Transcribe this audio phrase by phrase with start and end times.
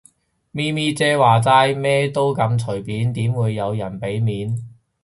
[0.49, 4.57] 咪咪姐話齋，咩都咁隨便，點會有人俾面